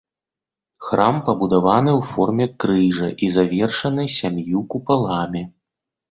[0.85, 5.43] Храм пабудаваны ў форме крыжа і завершаны сям'ю купаламі.